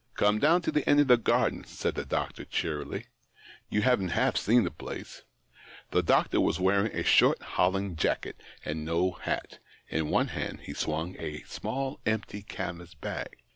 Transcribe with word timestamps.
"Come 0.15 0.39
down 0.39 0.63
to 0.63 0.71
the 0.71 0.89
end 0.89 0.99
of 0.99 1.07
the 1.09 1.15
garden," 1.15 1.63
said 1.63 1.93
the 1.93 2.05
doctor, 2.05 2.43
cheerily." 2.43 3.05
You 3.69 3.83
haven't 3.83 4.07
half 4.17 4.35
seen 4.35 4.63
the 4.63 4.71
place 4.71 5.17
yet." 5.17 5.91
The 5.91 6.01
doctor 6.01 6.41
was 6.41 6.59
wearing 6.59 6.91
a 6.95 7.03
short 7.03 7.39
holland 7.43 7.99
jacket 7.99 8.41
and 8.65 8.83
no 8.83 9.11
hat; 9.11 9.59
in 9.89 10.09
one 10.09 10.29
hand 10.29 10.61
he 10.63 10.73
swung 10.73 11.15
a 11.19 11.43
small 11.43 11.99
empty 12.07 12.41
canvas 12.41 12.95
bag. 12.95 13.43